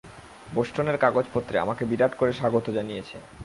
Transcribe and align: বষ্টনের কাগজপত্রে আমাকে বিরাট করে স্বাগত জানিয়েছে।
বষ্টনের 0.55 0.97
কাগজপত্রে 0.97 1.55
আমাকে 1.59 1.83
বিরাট 1.85 2.13
করে 2.15 2.31
স্বাগত 2.33 2.65
জানিয়েছে। 2.69 3.17